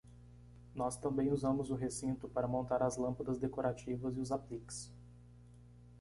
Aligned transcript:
Nós 0.73 0.97
também 0.97 1.31
usamos 1.31 1.69
o 1.69 1.75
recinto 1.75 2.27
para 2.27 2.47
montar 2.47 2.81
as 2.81 2.97
lâmpadas 2.97 3.37
decorativas 3.37 4.17
e 4.17 4.19
os 4.19 4.31
apliques. 4.31 4.91